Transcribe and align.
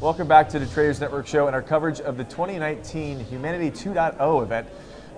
Welcome 0.00 0.26
back 0.26 0.48
to 0.48 0.58
the 0.58 0.66
Traders 0.66 1.00
Network 1.00 1.24
Show 1.24 1.46
and 1.46 1.54
our 1.54 1.62
coverage 1.62 2.00
of 2.00 2.16
the 2.16 2.24
2019 2.24 3.20
Humanity 3.20 3.70
2.0 3.70 4.42
event, 4.42 4.66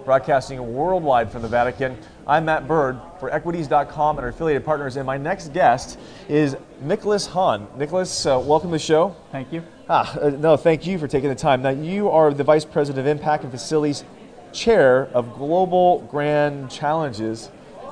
broadcasting 0.05 0.75
worldwide 0.75 1.33
from 1.33 1.41
the 1.41 1.49
Vatican. 1.49 1.97
I'm 2.27 2.45
Matt 2.45 2.69
Bird 2.69 3.01
for 3.19 3.33
Equities.com 3.33 4.19
and 4.19 4.25
our 4.25 4.29
affiliated 4.29 4.67
partners, 4.67 4.97
and 4.97 5.07
my 5.07 5.17
next 5.17 5.55
guest 5.55 5.99
is 6.29 6.59
Nicholas 6.83 7.27
Haan. 7.27 7.67
Nicholas, 7.79 8.27
uh, 8.27 8.39
welcome 8.39 8.69
to 8.69 8.75
the 8.75 8.79
show. 8.79 9.17
Thank 9.33 9.51
you. 9.51 9.63
Ah, 9.89 10.15
uh, 10.19 10.29
no, 10.29 10.59
thank 10.59 10.87
you 10.87 10.99
for 10.99 11.09
taking 11.09 11.31
the 11.31 11.35
time. 11.35 11.63
Now, 11.63 11.71
you 11.71 12.11
are 12.11 12.35
the 12.35 12.45
Vice 12.45 12.67
President 12.67 13.01
of 13.01 13.11
Impact 13.11 13.45
and 13.45 13.51
Facilities 13.51 14.05
Chair 14.53 15.07
of 15.15 15.33
Global 15.35 16.01
Grand 16.11 16.71
Challenges 16.71 17.49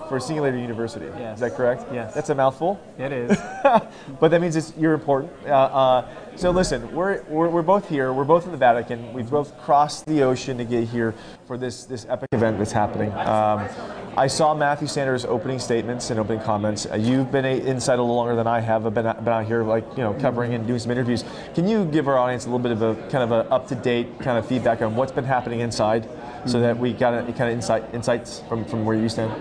for 0.09 0.21
Singularity 0.21 0.61
University. 0.61 1.07
Yes. 1.18 1.37
Is 1.37 1.41
that 1.41 1.55
correct? 1.55 1.84
Yes. 1.93 2.14
That's 2.14 2.30
a 2.30 2.34
mouthful. 2.34 2.80
It 2.98 3.12
is. 3.12 3.39
but 4.20 4.29
that 4.29 4.41
means 4.41 4.57
it's, 4.57 4.73
you're 4.77 4.95
important. 4.95 5.32
Uh, 5.46 5.52
uh, 5.52 6.09
so 6.37 6.50
listen, 6.50 6.93
we're, 6.95 7.23
we're, 7.25 7.48
we're 7.48 7.62
both 7.62 7.88
here. 7.88 8.12
We're 8.12 8.25
both 8.25 8.45
in 8.45 8.52
the 8.52 8.59
Vatican. 8.59 9.12
We've 9.12 9.30
both 9.30 9.56
crossed 9.59 10.06
the 10.06 10.23
ocean 10.23 10.59
to 10.59 10.64
get 10.64 10.88
here 10.88 11.14
for 11.47 11.56
this, 11.56 11.84
this 11.84 12.06
epic 12.09 12.28
event 12.33 12.59
that's 12.59 12.73
happening. 12.73 13.12
Um, 13.12 13.69
I 14.16 14.27
saw 14.27 14.55
Matthew 14.55 14.88
Sanders' 14.88 15.25
opening 15.25 15.59
statements 15.59 16.11
and 16.11 16.19
opening 16.19 16.42
comments. 16.42 16.86
Uh, 16.86 16.97
you've 16.97 17.30
been 17.30 17.45
a, 17.45 17.59
inside 17.61 17.98
a 17.98 18.02
little 18.02 18.16
longer 18.16 18.34
than 18.34 18.47
I 18.47 18.61
have. 18.61 18.86
I've 18.86 18.95
been, 18.95 19.06
out- 19.06 19.25
been 19.25 19.33
out 19.33 19.47
here, 19.47 19.62
like 19.62 19.84
you 19.97 20.02
know, 20.02 20.14
covering 20.14 20.55
and 20.55 20.66
doing 20.66 20.78
some 20.78 20.91
interviews. 20.91 21.25
Can 21.55 21.69
you 21.69 21.84
give 21.84 22.09
our 22.09 22.19
audience 22.19 22.45
a 22.45 22.48
little 22.48 22.59
bit 22.59 22.73
of 22.73 22.83
a 22.83 22.95
kind 23.11 23.25
of 23.25 23.33
a 23.33 23.48
up 23.50 23.69
to 23.69 23.75
date 23.75 24.19
kind 24.20 24.39
of 24.39 24.47
feedback 24.47 24.83
on 24.83 24.97
what's 24.97 25.12
been 25.12 25.25
happening 25.25 25.61
inside, 25.61 26.09
so 26.47 26.61
that 26.61 26.77
we 26.77 26.92
got 26.92 27.14
a, 27.14 27.23
kind 27.33 27.50
of 27.50 27.50
insight 27.50 27.84
insights 27.95 28.42
from, 28.48 28.64
from 28.64 28.84
where 28.84 28.97
you 28.97 29.09
stand? 29.09 29.33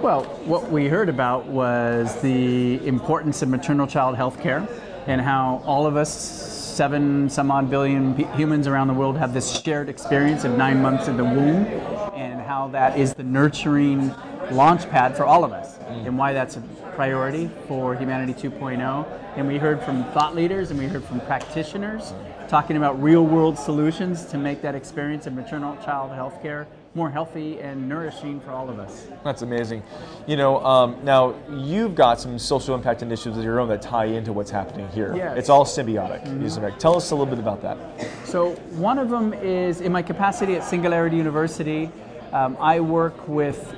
Well, 0.00 0.22
what 0.44 0.70
we 0.70 0.86
heard 0.86 1.08
about 1.08 1.46
was 1.46 2.20
the 2.22 2.86
importance 2.86 3.42
of 3.42 3.48
maternal 3.48 3.86
child 3.86 4.16
health 4.16 4.40
care 4.40 4.66
and 5.06 5.20
how 5.20 5.60
all 5.66 5.86
of 5.86 5.96
us, 5.96 6.12
seven 6.14 7.28
some 7.28 7.50
odd 7.50 7.68
billion 7.68 8.14
humans 8.36 8.68
around 8.68 8.86
the 8.86 8.94
world, 8.94 9.18
have 9.18 9.34
this 9.34 9.60
shared 9.60 9.88
experience 9.88 10.44
of 10.44 10.56
nine 10.56 10.80
months 10.80 11.08
in 11.08 11.16
the 11.16 11.24
womb 11.24 11.66
and 12.14 12.40
how 12.40 12.68
that 12.68 12.96
is 12.96 13.14
the 13.14 13.24
nurturing 13.24 14.14
launch 14.52 14.88
pad 14.88 15.16
for 15.16 15.24
all 15.24 15.42
of 15.42 15.52
us 15.52 15.78
and 15.88 16.16
why 16.16 16.32
that's 16.32 16.56
a 16.56 16.60
priority 16.94 17.50
for 17.66 17.96
Humanity 17.96 18.34
2.0. 18.34 19.06
And 19.36 19.48
we 19.48 19.58
heard 19.58 19.82
from 19.82 20.04
thought 20.12 20.36
leaders 20.36 20.70
and 20.70 20.78
we 20.78 20.86
heard 20.86 21.04
from 21.04 21.20
practitioners 21.22 22.14
talking 22.48 22.76
about 22.76 23.02
real 23.02 23.26
world 23.26 23.58
solutions 23.58 24.26
to 24.26 24.38
make 24.38 24.62
that 24.62 24.76
experience 24.76 25.26
of 25.26 25.32
maternal 25.32 25.76
child 25.84 26.12
health 26.12 26.40
care 26.40 26.68
more 26.94 27.10
healthy 27.10 27.60
and 27.60 27.88
nourishing 27.88 28.40
for 28.40 28.50
all 28.50 28.68
of 28.68 28.78
us. 28.78 29.06
That's 29.22 29.42
amazing. 29.42 29.82
You 30.26 30.36
know, 30.36 30.64
um, 30.64 30.96
now 31.04 31.34
you've 31.50 31.94
got 31.94 32.20
some 32.20 32.38
social 32.38 32.74
impact 32.74 33.02
initiatives 33.02 33.38
of 33.38 33.44
your 33.44 33.60
own 33.60 33.68
that 33.68 33.82
tie 33.82 34.06
into 34.06 34.32
what's 34.32 34.50
happening 34.50 34.88
here. 34.88 35.14
Yes. 35.14 35.38
It's 35.38 35.48
all 35.48 35.64
symbiotic. 35.64 36.24
symbiotic. 36.26 36.78
Tell 36.78 36.96
us 36.96 37.10
a 37.10 37.14
little 37.14 37.26
bit 37.26 37.38
about 37.38 37.62
that. 37.62 37.78
So 38.24 38.52
one 38.76 38.98
of 38.98 39.10
them 39.10 39.32
is 39.32 39.80
in 39.80 39.92
my 39.92 40.02
capacity 40.02 40.56
at 40.56 40.64
Singularity 40.64 41.16
University. 41.16 41.90
Um, 42.32 42.56
I 42.60 42.80
work 42.80 43.28
with 43.28 43.74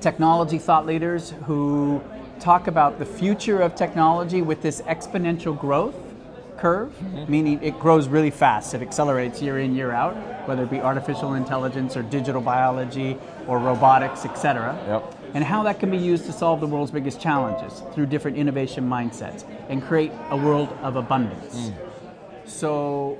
technology 0.00 0.58
thought 0.58 0.84
leaders 0.84 1.34
who 1.44 2.02
talk 2.40 2.66
about 2.66 2.98
the 2.98 3.06
future 3.06 3.60
of 3.60 3.74
technology 3.74 4.42
with 4.42 4.62
this 4.62 4.82
exponential 4.82 5.58
growth 5.58 5.94
curve, 6.62 7.28
meaning 7.28 7.60
it 7.60 7.76
grows 7.80 8.06
really 8.06 8.30
fast. 8.30 8.72
It 8.72 8.82
accelerates 8.82 9.42
year 9.42 9.58
in, 9.58 9.74
year 9.74 9.90
out, 9.90 10.14
whether 10.46 10.62
it 10.62 10.70
be 10.70 10.80
artificial 10.80 11.34
intelligence 11.34 11.96
or 11.96 12.04
digital 12.04 12.40
biology 12.40 13.18
or 13.48 13.58
robotics, 13.58 14.24
etc. 14.24 14.78
Yep. 14.86 15.18
And 15.34 15.42
how 15.42 15.64
that 15.64 15.80
can 15.80 15.90
be 15.90 15.96
used 15.96 16.24
to 16.26 16.32
solve 16.32 16.60
the 16.60 16.68
world's 16.68 16.92
biggest 16.92 17.20
challenges 17.20 17.82
through 17.92 18.06
different 18.06 18.36
innovation 18.36 18.88
mindsets 18.88 19.44
and 19.68 19.82
create 19.82 20.12
a 20.30 20.36
world 20.36 20.68
of 20.82 20.94
abundance. 20.94 21.56
Mm. 21.56 21.74
So 22.46 23.18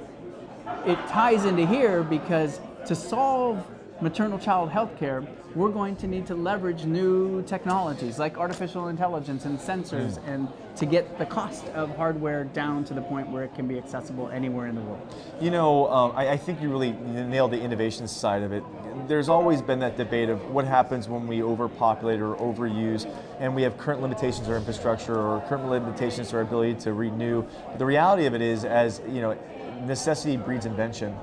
it 0.87 0.99
ties 1.09 1.45
into 1.45 1.67
here 1.67 2.05
because 2.05 2.61
to 2.87 2.95
solve 2.95 3.67
maternal 4.03 4.39
child 4.39 4.71
health 4.71 4.99
care, 4.99 5.25
we're 5.55 5.71
going 5.71 5.95
to 5.97 6.07
need 6.07 6.27
to 6.27 6.35
leverage 6.35 6.85
new 6.85 7.43
technologies 7.43 8.19
like 8.19 8.37
artificial 8.37 8.89
intelligence 8.89 9.45
and 9.45 9.59
sensors 9.59 10.19
and 10.27 10.49
to 10.75 10.87
get 10.87 11.19
the 11.19 11.27
cost 11.27 11.67
of 11.69 11.95
hardware 11.97 12.45
down 12.45 12.85
to 12.85 12.95
the 12.95 13.03
point 13.03 13.29
where 13.29 13.45
it 13.45 13.55
can 13.55 13.69
be 13.69 13.79
accessible 13.79 14.29
anywhere 14.31 14.67
in 14.67 14.75
the 14.75 14.81
world. 14.81 15.15
You 15.41 15.51
know, 15.51 15.89
um, 15.89 16.13
I, 16.17 16.31
I 16.31 16.37
think 16.37 16.61
you 16.61 16.71
really 16.71 16.93
nailed 16.93 17.53
the 17.53 17.61
innovation 17.61 18.09
side 18.09 18.43
of 18.43 18.53
it. 18.53 18.65
There's 19.07 19.29
always 19.29 19.63
been 19.63 19.79
that 19.81 19.97
debate 19.97 20.29
of 20.29 20.51
what 20.51 20.65
happens 20.65 21.09
when 21.09 21.27
we 21.27 21.43
overpopulate 21.43 22.21
or 22.21 22.35
overuse, 22.37 23.09
and 23.39 23.55
we 23.55 23.63
have 23.63 23.77
current 23.79 24.01
limitations 24.01 24.47
to 24.47 24.53
our 24.53 24.59
infrastructure 24.59 25.17
or 25.17 25.41
current 25.49 25.69
limitations 25.69 26.31
to 26.31 26.37
our 26.37 26.43
ability 26.43 26.75
to 26.81 26.93
renew. 26.93 27.43
But 27.67 27.79
the 27.79 27.87
reality 27.87 28.27
of 28.27 28.35
it 28.35 28.43
is, 28.43 28.65
as 28.65 29.01
you 29.07 29.21
know, 29.21 29.39
necessity 29.87 30.37
breeds 30.37 30.67
invention. 30.67 31.15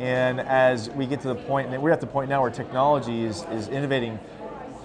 And 0.00 0.40
as 0.40 0.88
we 0.90 1.04
get 1.04 1.20
to 1.20 1.28
the 1.28 1.34
point, 1.34 1.68
and 1.72 1.82
we're 1.82 1.90
at 1.90 2.00
the 2.00 2.06
point 2.06 2.30
now 2.30 2.40
where 2.40 2.50
technology 2.50 3.22
is, 3.24 3.44
is 3.52 3.68
innovating 3.68 4.18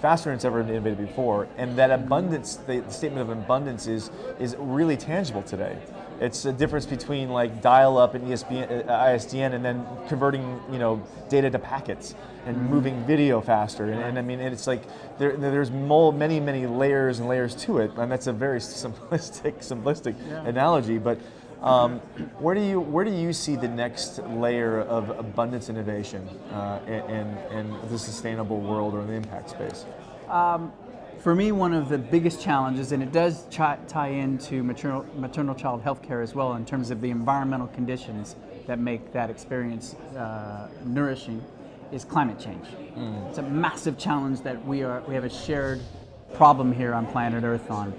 faster 0.02 0.28
than 0.28 0.34
it's 0.34 0.44
ever 0.44 0.60
innovated 0.60 0.98
before, 0.98 1.48
and 1.56 1.74
that 1.78 1.90
abundance, 1.90 2.56
the, 2.56 2.80
the 2.80 2.92
statement 2.92 3.22
of 3.22 3.36
abundance 3.36 3.86
is, 3.86 4.10
is 4.38 4.54
really 4.58 4.94
tangible 4.94 5.42
today. 5.42 5.78
It's 6.20 6.44
a 6.44 6.52
difference 6.52 6.84
between 6.84 7.30
like 7.30 7.62
dial-up 7.62 8.14
and 8.14 8.26
ESPN, 8.28 8.88
uh, 8.88 9.04
ISDN, 9.06 9.54
and 9.54 9.64
then 9.64 9.86
converting 10.06 10.60
you 10.70 10.78
know 10.78 11.02
data 11.30 11.50
to 11.50 11.58
packets 11.58 12.14
and 12.46 12.70
moving 12.70 13.02
video 13.06 13.40
faster. 13.40 13.84
And, 13.84 14.00
and 14.00 14.18
I 14.18 14.22
mean, 14.22 14.40
it's 14.40 14.66
like 14.66 14.82
there, 15.18 15.36
there's 15.36 15.70
many 15.70 16.40
many 16.40 16.66
layers 16.66 17.18
and 17.18 17.28
layers 17.28 17.54
to 17.64 17.78
it, 17.78 17.90
and 17.96 18.10
that's 18.12 18.26
a 18.26 18.32
very 18.32 18.60
simplistic 18.60 19.54
simplistic 19.60 20.14
Yeah. 20.28 20.46
analogy, 20.46 20.98
but. 20.98 21.18
Um, 21.66 21.98
where 22.38 22.54
do 22.54 22.60
you 22.62 22.80
where 22.80 23.04
do 23.04 23.10
you 23.10 23.32
see 23.32 23.56
the 23.56 23.66
next 23.68 24.18
layer 24.20 24.80
of 24.82 25.10
abundance 25.10 25.68
innovation 25.68 26.28
uh, 26.52 26.80
in, 26.86 27.26
in 27.50 27.88
the 27.90 27.98
sustainable 27.98 28.60
world 28.60 28.94
or 28.94 29.00
in 29.00 29.08
the 29.08 29.14
impact 29.14 29.50
space? 29.50 29.84
For 31.18 31.34
me, 31.34 31.50
one 31.50 31.74
of 31.74 31.88
the 31.88 31.98
biggest 31.98 32.40
challenges, 32.40 32.92
and 32.92 33.02
it 33.02 33.10
does 33.10 33.46
chi- 33.50 33.78
tie 33.88 34.10
into 34.10 34.62
maternal, 34.62 35.04
maternal 35.16 35.56
child 35.56 35.82
health 35.82 36.00
care 36.02 36.22
as 36.22 36.36
well 36.36 36.54
in 36.54 36.64
terms 36.64 36.92
of 36.92 37.00
the 37.00 37.10
environmental 37.10 37.66
conditions 37.66 38.36
that 38.68 38.78
make 38.78 39.12
that 39.12 39.28
experience 39.28 39.94
uh, 40.16 40.68
nourishing, 40.84 41.44
is 41.90 42.04
climate 42.04 42.38
change. 42.38 42.66
It's 43.28 43.38
a 43.38 43.42
massive 43.42 43.98
challenge 43.98 44.42
that 44.42 44.64
we, 44.64 44.84
are, 44.84 45.00
we 45.08 45.14
have 45.16 45.24
a 45.24 45.30
shared 45.30 45.80
problem 46.34 46.72
here 46.72 46.94
on 46.94 47.06
planet 47.06 47.42
Earth 47.42 47.72
on. 47.72 47.92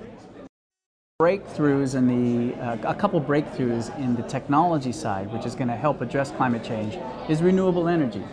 Breakthroughs 1.20 1.96
in 1.96 2.06
the, 2.06 2.54
uh, 2.62 2.78
a 2.84 2.94
couple 2.94 3.20
breakthroughs 3.20 3.90
in 3.98 4.16
the 4.16 4.22
technology 4.22 4.92
side, 4.92 5.34
which 5.34 5.48
is 5.48 5.56
going 5.56 5.68
to 5.68 5.76
help 5.76 6.00
address 6.02 6.30
climate 6.30 6.64
change, 6.64 6.96
is 7.28 7.42
renewable 7.42 7.88
energy. 7.88 8.24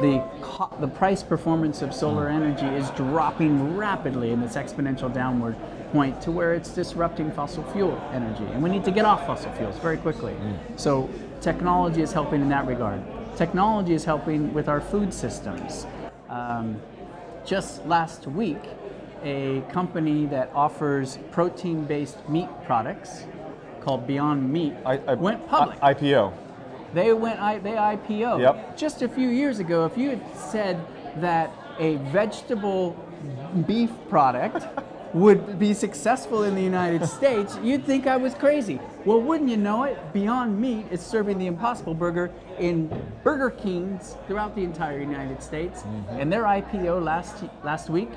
The, 0.00 0.28
the 0.80 0.88
price 0.88 1.22
performance 1.22 1.82
of 1.82 1.94
solar 1.94 2.28
energy 2.28 2.66
is 2.66 2.90
dropping 2.96 3.76
rapidly 3.76 4.32
in 4.32 4.40
this 4.40 4.56
exponential 4.56 5.14
downward 5.14 5.54
point 5.92 6.20
to 6.22 6.32
where 6.32 6.52
it's 6.52 6.70
disrupting 6.70 7.30
fossil 7.30 7.62
fuel 7.70 7.96
energy. 8.12 8.42
And 8.46 8.60
we 8.60 8.70
need 8.70 8.84
to 8.86 8.90
get 8.90 9.04
off 9.04 9.24
fossil 9.24 9.52
fuels 9.52 9.78
very 9.78 9.98
quickly. 9.98 10.34
So 10.74 11.08
technology 11.40 12.02
is 12.02 12.12
helping 12.12 12.40
in 12.40 12.48
that 12.48 12.66
regard. 12.66 13.04
Technology 13.36 13.94
is 13.94 14.04
helping 14.04 14.52
with 14.52 14.68
our 14.68 14.80
food 14.80 15.14
systems. 15.14 15.86
Um, 16.28 16.82
just 17.46 17.86
last 17.86 18.26
week, 18.26 18.58
a 19.22 19.62
company 19.72 20.26
that 20.26 20.50
offers 20.54 21.18
protein 21.30 21.84
based 21.84 22.28
meat 22.28 22.48
products 22.64 23.24
called 23.80 24.06
Beyond 24.06 24.52
Meat 24.52 24.74
I, 24.84 24.98
I, 24.98 25.14
went 25.14 25.46
public. 25.48 25.78
I- 25.82 25.94
IPO. 25.94 26.32
they 26.94 27.12
went 27.12 27.40
I, 27.40 27.58
they 27.58 27.72
IPO. 27.72 28.40
Yep. 28.40 28.76
Just 28.76 29.02
a 29.02 29.08
few 29.08 29.28
years 29.28 29.58
ago, 29.58 29.84
if 29.84 29.96
you 29.96 30.10
had 30.10 30.36
said 30.36 30.84
that 31.16 31.52
a 31.78 31.96
vegetable 31.96 32.96
beef 33.66 33.90
product 34.08 34.66
would 35.14 35.58
be 35.58 35.74
successful 35.74 36.44
in 36.44 36.54
the 36.54 36.62
United 36.62 37.06
States, 37.06 37.58
you'd 37.62 37.84
think 37.84 38.06
I 38.06 38.16
was 38.16 38.34
crazy. 38.34 38.80
Well, 39.04 39.20
wouldn't 39.20 39.50
you 39.50 39.58
know 39.58 39.84
it? 39.84 39.98
Beyond 40.12 40.58
Meat 40.58 40.86
is 40.90 41.00
serving 41.00 41.38
the 41.38 41.46
Impossible 41.46 41.94
Burger 41.94 42.30
in 42.58 42.88
Burger 43.22 43.50
Kings 43.50 44.16
throughout 44.26 44.54
the 44.54 44.62
entire 44.62 45.00
United 45.00 45.42
States, 45.42 45.82
mm-hmm. 45.82 46.20
and 46.20 46.32
their 46.32 46.44
IPO 46.44 47.02
last 47.02 47.44
last 47.62 47.90
week 47.90 48.10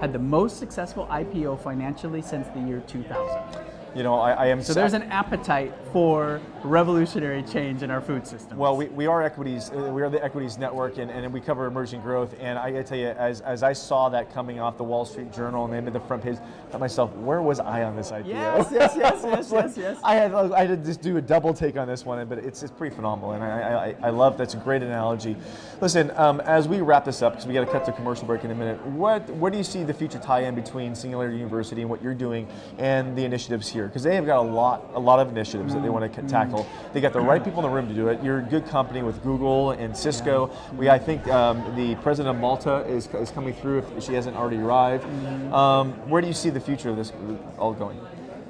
had 0.00 0.12
the 0.12 0.18
most 0.18 0.58
successful 0.58 1.06
IPO 1.06 1.60
financially 1.60 2.22
since 2.22 2.48
the 2.48 2.60
year 2.60 2.80
2000. 2.86 3.65
You 3.96 4.02
know, 4.02 4.16
I, 4.20 4.32
I 4.32 4.46
am. 4.48 4.62
So 4.62 4.74
there's 4.74 4.92
an 4.92 5.04
appetite 5.04 5.72
for 5.90 6.38
revolutionary 6.62 7.42
change 7.42 7.82
in 7.82 7.90
our 7.90 8.02
food 8.02 8.26
system. 8.26 8.58
Well, 8.58 8.76
we, 8.76 8.88
we 8.88 9.06
are 9.06 9.22
equities. 9.22 9.70
uh, 9.70 9.90
We 9.90 10.02
are 10.02 10.10
the 10.10 10.22
equities 10.22 10.58
network, 10.58 10.98
and, 10.98 11.10
and 11.10 11.32
we 11.32 11.40
cover 11.40 11.64
emerging 11.64 12.02
growth. 12.02 12.34
And 12.38 12.58
I 12.58 12.70
got 12.70 12.78
to 12.78 12.84
tell 12.84 12.98
you, 12.98 13.06
as, 13.06 13.40
as 13.40 13.62
I 13.62 13.72
saw 13.72 14.10
that 14.10 14.34
coming 14.34 14.60
off 14.60 14.76
the 14.76 14.84
Wall 14.84 15.06
Street 15.06 15.32
Journal 15.32 15.64
and 15.64 15.82
made 15.82 15.94
the 15.94 16.00
front 16.00 16.22
page, 16.24 16.36
I 16.36 16.70
thought 16.70 16.80
myself, 16.80 17.10
where 17.14 17.40
was 17.40 17.58
I 17.58 17.84
on 17.84 17.96
this 17.96 18.10
IPO? 18.10 18.26
Yes, 18.26 18.68
yes, 18.70 18.92
yes, 18.98 19.20
yes, 19.24 19.50
yes, 19.52 19.76
yes. 19.78 19.98
I 20.04 20.14
had 20.16 20.34
I 20.34 20.66
had 20.66 20.68
to 20.68 20.76
just 20.76 21.00
do 21.00 21.16
a 21.16 21.22
double 21.22 21.54
take 21.54 21.78
on 21.78 21.88
this 21.88 22.04
one, 22.04 22.26
but 22.28 22.36
it's, 22.36 22.62
it's 22.62 22.72
pretty 22.72 22.94
phenomenal, 22.94 23.32
and 23.32 23.42
I, 23.42 23.94
I, 24.02 24.08
I 24.08 24.10
love 24.10 24.36
that's 24.36 24.52
a 24.52 24.58
great 24.58 24.82
analogy. 24.82 25.36
Listen, 25.80 26.10
um, 26.16 26.40
as 26.40 26.68
we 26.68 26.82
wrap 26.82 27.06
this 27.06 27.22
up, 27.22 27.32
because 27.32 27.46
we 27.46 27.54
got 27.54 27.64
to 27.64 27.72
cut 27.72 27.86
to 27.86 27.92
commercial 27.92 28.26
break 28.26 28.44
in 28.44 28.50
a 28.50 28.54
minute. 28.54 28.84
What 28.88 29.30
where 29.30 29.50
do 29.50 29.56
you 29.56 29.64
see 29.64 29.84
the 29.84 29.94
future 29.94 30.18
tie-in 30.18 30.54
between 30.54 30.94
Singularity 30.94 31.38
University 31.38 31.80
and 31.80 31.88
what 31.88 32.02
you're 32.02 32.14
doing 32.14 32.46
and 32.76 33.16
the 33.16 33.24
initiatives 33.24 33.68
here? 33.68 33.85
Because 33.86 34.02
they 34.02 34.14
have 34.14 34.26
got 34.26 34.38
a 34.38 34.48
lot, 34.48 34.90
a 34.94 35.00
lot 35.00 35.18
of 35.20 35.28
initiatives 35.28 35.74
that 35.74 35.82
they 35.82 35.88
want 35.88 36.12
to 36.12 36.22
tackle. 36.22 36.66
They 36.92 37.00
got 37.00 37.12
the 37.12 37.20
right 37.20 37.42
people 37.42 37.64
in 37.64 37.70
the 37.70 37.74
room 37.74 37.88
to 37.88 37.94
do 37.94 38.08
it. 38.08 38.22
You're 38.22 38.40
in 38.40 38.46
good 38.46 38.66
company 38.66 39.02
with 39.02 39.22
Google 39.22 39.72
and 39.72 39.96
Cisco. 39.96 40.50
We, 40.76 40.88
I 40.88 40.98
think, 40.98 41.26
um, 41.28 41.74
the 41.76 41.94
president 41.96 42.36
of 42.36 42.40
Malta 42.40 42.84
is, 42.86 43.06
is 43.14 43.30
coming 43.30 43.54
through 43.54 43.78
if 43.96 44.04
she 44.04 44.14
hasn't 44.14 44.36
already 44.36 44.58
arrived. 44.58 45.04
Um, 45.52 45.92
where 46.08 46.20
do 46.22 46.28
you 46.28 46.34
see 46.34 46.50
the 46.50 46.60
future 46.60 46.90
of 46.90 46.96
this 46.96 47.12
all 47.58 47.72
going? 47.72 48.00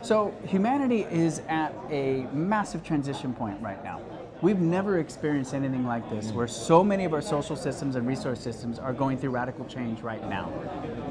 So 0.02 0.32
humanity 0.44 1.06
is 1.10 1.40
at 1.48 1.74
a 1.90 2.26
massive 2.32 2.84
transition 2.84 3.34
point 3.34 3.60
right 3.60 3.82
now. 3.82 4.00
We've 4.42 4.60
never 4.60 4.98
experienced 4.98 5.54
anything 5.54 5.86
like 5.86 6.08
this, 6.10 6.30
where 6.30 6.46
so 6.46 6.84
many 6.84 7.04
of 7.04 7.14
our 7.14 7.22
social 7.22 7.56
systems 7.56 7.96
and 7.96 8.06
resource 8.06 8.38
systems 8.38 8.78
are 8.78 8.92
going 8.92 9.16
through 9.16 9.30
radical 9.30 9.64
change 9.64 10.02
right 10.02 10.22
now. 10.28 10.52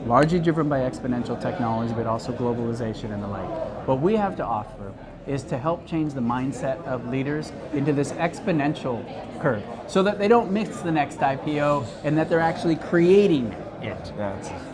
Largely 0.06 0.40
driven 0.40 0.70
by 0.70 0.82
exponential 0.82 1.40
technology, 1.40 1.94
but 1.94 2.06
also 2.06 2.32
globalization 2.32 3.14
and 3.14 3.24
the 3.24 3.28
like. 3.28 3.88
What 3.88 4.00
we 4.00 4.16
have 4.16 4.36
to 4.38 4.46
offer 4.46 4.94
is 5.26 5.42
to 5.44 5.58
help 5.58 5.88
change 5.88 6.14
the 6.14 6.22
mindset 6.22 6.84
of 6.86 7.08
leaders 7.08 7.52
into 7.74 7.94
this 7.94 8.12
exponential 8.12 9.04
curve 9.42 9.64
so 9.88 10.04
that 10.04 10.20
they 10.20 10.28
don't 10.28 10.52
miss 10.52 10.82
the 10.82 10.92
next 10.92 11.18
IPO 11.18 11.88
and 12.04 12.16
that 12.16 12.30
they're 12.30 12.40
actually 12.40 12.76
creating 12.76 13.52
it. 13.82 14.14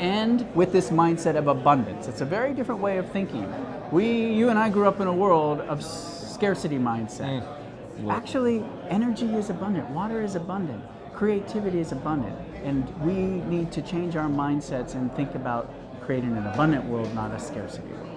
And 0.01 0.45
with 0.53 0.73
this 0.73 0.89
mindset 0.89 1.37
of 1.37 1.47
abundance. 1.47 2.09
It's 2.09 2.19
a 2.19 2.25
very 2.25 2.53
different 2.53 2.81
way 2.81 2.97
of 2.97 3.09
thinking. 3.11 3.51
We, 3.91 4.33
you 4.33 4.49
and 4.49 4.59
I 4.59 4.69
grew 4.69 4.87
up 4.87 4.99
in 4.99 5.07
a 5.07 5.13
world 5.13 5.61
of 5.61 5.81
scarcity 5.83 6.77
mindset. 6.77 7.41
Mm. 7.41 7.60
Actually, 8.09 8.63
energy 8.89 9.27
is 9.35 9.49
abundant, 9.49 9.89
water 9.89 10.21
is 10.21 10.35
abundant, 10.35 10.83
creativity 11.13 11.79
is 11.79 11.91
abundant, 11.91 12.35
and 12.63 12.87
we 13.01 13.13
need 13.13 13.71
to 13.71 13.81
change 13.81 14.15
our 14.15 14.27
mindsets 14.27 14.95
and 14.95 15.13
think 15.15 15.35
about 15.35 15.73
creating 16.01 16.35
an 16.35 16.47
abundant 16.47 16.85
world, 16.85 17.13
not 17.13 17.31
a 17.31 17.39
scarcity 17.39 17.87
world. 17.89 18.09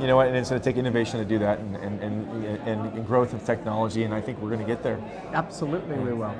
you 0.00 0.06
know 0.06 0.16
what, 0.16 0.28
and 0.28 0.36
it's 0.36 0.50
going 0.50 0.60
to 0.60 0.64
take 0.64 0.76
innovation 0.76 1.18
to 1.18 1.24
do 1.24 1.38
that 1.38 1.58
and, 1.58 1.76
and, 1.76 2.02
and, 2.02 2.68
and, 2.68 3.06
growth 3.06 3.32
of 3.32 3.44
technology, 3.44 4.04
and 4.04 4.12
I 4.12 4.20
think 4.20 4.40
we're 4.40 4.48
going 4.48 4.60
to 4.60 4.66
get 4.66 4.82
there. 4.82 4.98
Absolutely, 5.32 5.96
we 5.98 6.12
will. 6.12 6.34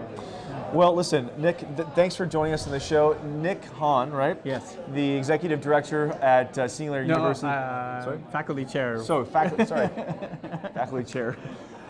Well, 0.73 0.95
listen, 0.95 1.31
Nick, 1.39 1.61
th- 1.77 1.89
thanks 1.95 2.15
for 2.15 2.27
joining 2.27 2.53
us 2.53 2.67
on 2.67 2.73
the 2.73 2.81
show. 2.81 3.19
Nick 3.25 3.65
Haan, 3.65 4.11
right? 4.11 4.39
Yes. 4.45 4.77
The 4.93 5.13
executive 5.13 5.63
director 5.63 6.13
at 6.21 6.59
uh, 6.59 6.69
Singular 6.69 7.03
University. 7.03 7.47
Sorry? 7.47 8.19
faculty 8.31 8.67
chair. 8.67 9.03
So, 9.03 9.25
faculty, 9.25 9.65
sorry, 9.65 9.89
faculty 10.75 11.11
chair. 11.11 11.37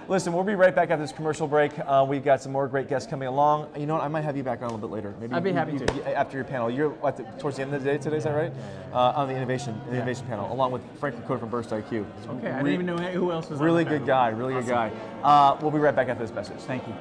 Listen, 0.09 0.33
we'll 0.33 0.43
be 0.43 0.55
right 0.55 0.75
back 0.75 0.89
after 0.91 1.03
this 1.05 1.13
commercial 1.13 1.47
break. 1.47 1.71
Uh, 1.81 2.05
we've 2.09 2.25
got 2.25 2.41
some 2.41 2.51
more 2.51 2.67
great 2.67 2.89
guests 2.89 3.09
coming 3.09 3.29
along. 3.29 3.69
You 3.77 3.85
know 3.85 3.93
what? 3.93 4.03
I 4.03 4.09
might 4.09 4.23
have 4.23 4.39
you 4.39 4.43
back 4.43 4.61
on 4.63 4.71
a 4.71 4.73
little 4.73 4.89
bit 4.89 4.95
later. 4.95 5.15
Maybe 5.21 5.35
I'd 5.35 5.45
be 5.45 5.51
you- 5.51 5.55
happy 5.57 5.73
you- 5.73 5.79
to. 5.81 5.95
you- 5.97 6.03
After 6.05 6.39
your 6.39 6.45
panel, 6.47 6.71
you're 6.71 6.95
at 7.07 7.19
the, 7.19 7.25
towards 7.39 7.59
the 7.59 7.63
end 7.63 7.75
of 7.75 7.85
the 7.85 7.91
day 7.91 7.99
today. 7.99 8.17
Is 8.17 8.25
that 8.25 8.31
right? 8.35 8.51
Uh, 8.91 9.13
on 9.15 9.29
the 9.29 9.35
innovation 9.35 9.79
the 9.91 9.97
innovation 9.97 10.27
panel, 10.27 10.51
along 10.51 10.73
with 10.73 10.81
Frank 10.99 11.15
Ricotta 11.17 11.41
from 11.41 11.51
Burst 11.51 11.69
IQ. 11.71 12.07
okay, 12.27 12.51
I 12.51 12.57
didn't 12.63 12.69
even 12.73 12.87
know 12.87 12.97
who 12.97 13.31
else 13.33 13.51
was 13.51 13.61
on 13.61 13.67
Really 13.67 13.85
the 13.85 13.91
good 13.91 14.07
panel. 14.07 14.07
guy. 14.07 14.29
Really 14.31 14.55
good 14.55 14.67
guy. 14.67 14.91
Uh, 15.23 15.59
we'll 15.61 15.71
be 15.71 15.79
right 15.79 15.95
back 15.95 16.09
after 16.09 16.25
this 16.25 16.35
message. 16.35 16.57
Thank 16.61 16.87
you. 16.89 16.95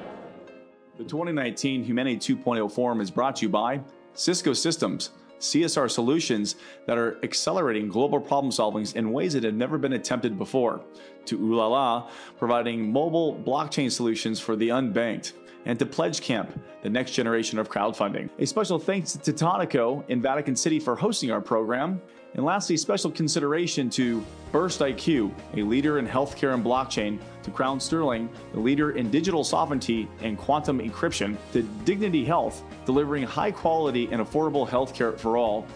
The 0.98 1.04
2019 1.04 1.84
Humanity 1.84 2.34
2.0 2.36 2.70
Forum 2.70 3.00
is 3.00 3.10
brought 3.10 3.36
to 3.36 3.46
you 3.46 3.48
by 3.48 3.80
Cisco 4.12 4.52
Systems, 4.52 5.12
CSR 5.40 5.90
solutions 5.90 6.56
that 6.86 6.98
are 6.98 7.18
accelerating 7.22 7.88
global 7.88 8.20
problem 8.20 8.52
solvings 8.52 8.96
in 8.96 9.12
ways 9.12 9.32
that 9.34 9.44
have 9.44 9.54
never 9.54 9.78
been 9.78 9.92
attempted 9.92 10.38
before, 10.38 10.80
to 11.26 11.38
Ulala, 11.38 12.08
providing 12.38 12.90
mobile 12.90 13.34
blockchain 13.34 13.90
solutions 13.90 14.40
for 14.40 14.56
the 14.56 14.68
unbanked, 14.68 15.32
and 15.68 15.78
to 15.78 15.86
Pledge 15.86 16.22
Camp, 16.22 16.50
the 16.82 16.88
next 16.88 17.12
generation 17.12 17.58
of 17.58 17.68
crowdfunding. 17.68 18.30
A 18.38 18.46
special 18.46 18.78
thanks 18.78 19.12
to 19.12 19.32
Tonico 19.32 20.02
in 20.08 20.20
Vatican 20.20 20.56
City 20.56 20.80
for 20.80 20.96
hosting 20.96 21.30
our 21.30 21.42
program. 21.42 22.00
And 22.34 22.44
lastly, 22.44 22.76
special 22.76 23.10
consideration 23.10 23.90
to 23.90 24.24
Burst 24.50 24.80
IQ, 24.80 25.30
a 25.54 25.62
leader 25.62 25.98
in 25.98 26.06
healthcare 26.06 26.54
and 26.54 26.64
blockchain, 26.64 27.18
to 27.42 27.50
Crown 27.50 27.78
Sterling, 27.78 28.30
the 28.54 28.60
leader 28.60 28.92
in 28.92 29.10
digital 29.10 29.44
sovereignty 29.44 30.08
and 30.22 30.38
quantum 30.38 30.80
encryption, 30.80 31.36
to 31.52 31.62
Dignity 31.84 32.24
Health, 32.24 32.62
delivering 32.86 33.24
high 33.24 33.50
quality 33.50 34.08
and 34.10 34.22
affordable 34.22 34.66
healthcare 34.66 35.18
for 35.18 35.36
all. 35.36 35.66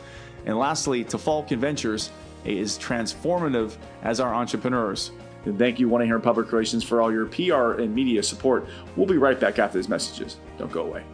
And 0.46 0.58
lastly, 0.58 1.04
to 1.04 1.18
Falcon 1.18 1.60
Ventures, 1.60 2.10
is 2.44 2.78
transformative 2.78 3.76
as 4.02 4.20
our 4.20 4.34
entrepreneurs. 4.34 5.12
And 5.44 5.58
thank 5.58 5.80
you, 5.80 5.88
1-800 5.88 6.22
Public 6.22 6.52
Relations, 6.52 6.84
for 6.84 7.00
all 7.00 7.12
your 7.12 7.26
PR 7.26 7.80
and 7.80 7.94
media 7.94 8.22
support. 8.22 8.66
We'll 8.96 9.06
be 9.06 9.18
right 9.18 9.38
back 9.38 9.58
after 9.58 9.78
these 9.78 9.88
messages. 9.88 10.38
Don't 10.58 10.70
go 10.70 10.82
away. 10.82 11.04